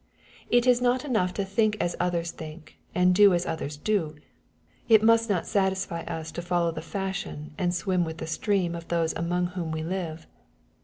It 0.49 0.65
is 0.65 0.81
not 0.81 1.05
enough 1.05 1.31
to 1.35 1.43
thiuk 1.43 1.77
as 1.79 1.95
others 1.99 2.31
think, 2.31 2.79
and 2.95 3.13
do 3.13 3.35
as 3.35 3.45
othens 3.45 3.77
do. 3.83 4.15
It 4.89 5.03
must 5.03 5.29
not 5.29 5.45
satisfy 5.45 6.01
us 6.05 6.31
to 6.31 6.41
follow 6.41 6.71
the 6.71 6.81
fashion, 6.81 7.53
and 7.55 7.71
swim 7.71 8.03
with 8.03 8.17
the 8.17 8.25
stream 8.25 8.73
of 8.73 8.87
those 8.87 9.13
among 9.13 9.45
whom 9.53 9.69
we 9.71 9.83
live. 9.83 10.25